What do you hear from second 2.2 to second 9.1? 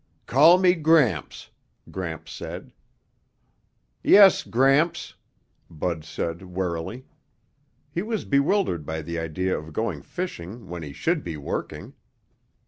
said. "Yes, Gramps," Bud said warily. He was bewildered by